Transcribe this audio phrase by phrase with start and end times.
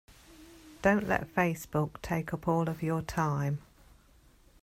[0.81, 3.59] Don't let Facebook take up all of your time.